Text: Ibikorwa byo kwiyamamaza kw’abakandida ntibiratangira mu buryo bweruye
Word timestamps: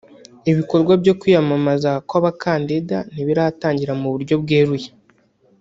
Ibikorwa 0.51 0.93
byo 1.01 1.13
kwiyamamaza 1.19 1.91
kw’abakandida 2.07 2.97
ntibiratangira 3.13 3.93
mu 4.01 4.07
buryo 4.13 4.35
bweruye 4.43 4.89